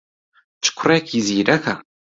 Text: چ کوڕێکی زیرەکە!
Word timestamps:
چ 0.63 0.65
کوڕێکی 0.77 1.19
زیرەکە! 1.27 1.73